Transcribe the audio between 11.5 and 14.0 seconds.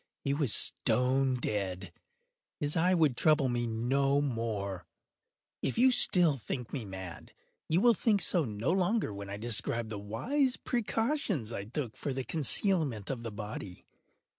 I took for the concealment of the body.